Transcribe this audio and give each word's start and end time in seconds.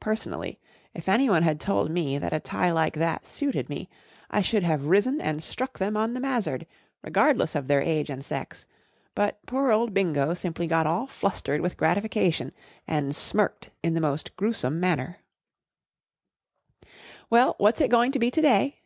Personally, 0.00 0.60
if 0.92 1.08
anyone 1.08 1.44
had 1.44 1.58
told 1.58 1.90
me 1.90 2.18
that 2.18 2.34
a 2.34 2.40
tie 2.40 2.70
like 2.70 2.92
that 2.92 3.24
suited 3.24 3.70
me, 3.70 3.88
I 4.30 4.42
should 4.42 4.64
have 4.64 4.84
risen 4.84 5.18
and 5.18 5.42
struck 5.42 5.78
them 5.78 5.96
on 5.96 6.12
the 6.12 6.20
mazzard, 6.20 6.66
regardless 7.00 7.54
of 7.54 7.68
their 7.68 7.80
age 7.80 8.10
and 8.10 8.22
sex; 8.22 8.66
but 9.14 9.38
poor 9.46 9.72
old 9.72 9.94
Bingo 9.94 10.34
simply 10.34 10.66
got 10.66 10.86
all 10.86 11.06
flustered 11.06 11.62
with 11.62 11.78
gratification, 11.78 12.52
and 12.86 13.16
smirked 13.16 13.70
in 13.82 13.94
the 13.94 14.02
most 14.02 14.36
gruesome 14.36 14.78
manner* 14.78 15.20
14 16.82 16.90
Well, 17.30 17.54
what's 17.56 17.80
it 17.80 17.88
going 17.90 18.12
to 18.12 18.18
lie 18.20 18.28
to 18.28 18.42
day 18.42 18.78